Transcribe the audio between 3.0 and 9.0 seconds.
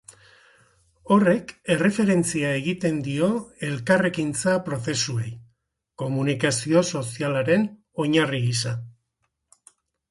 dio elkarrekintza prozesuei, komunikazio sozialaren oinarri gisa.